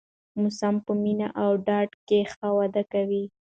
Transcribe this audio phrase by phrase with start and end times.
[0.41, 3.23] ماسوم په مینه او ډاډ کې ښه وده کوي.